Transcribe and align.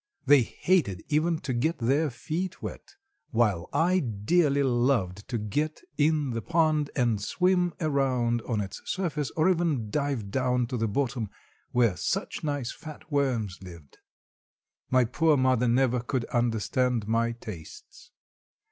They 0.25 0.41
hated 0.41 1.03
even 1.09 1.37
to 1.41 1.53
get 1.53 1.77
their 1.77 2.09
feet 2.09 2.59
wet, 2.59 2.95
while 3.29 3.69
I 3.71 3.99
dearly 3.99 4.63
loved 4.63 5.27
to 5.27 5.37
get 5.37 5.81
in 5.95 6.31
the 6.31 6.41
pond, 6.41 6.89
and 6.95 7.21
swim 7.21 7.75
around 7.79 8.41
on 8.47 8.61
its 8.61 8.81
surface, 8.83 9.29
or 9.37 9.47
even 9.47 9.91
dive 9.91 10.31
down 10.31 10.65
to 10.69 10.77
the 10.77 10.87
bottom, 10.87 11.29
where 11.69 11.95
such 11.95 12.43
nice 12.43 12.71
fat 12.71 13.11
worms 13.11 13.59
lived. 13.61 13.99
My 14.89 15.05
poor 15.05 15.37
mother 15.37 15.67
never 15.67 15.99
could 15.99 16.25
understand 16.33 17.07
my 17.07 17.33
tastes. 17.33 18.09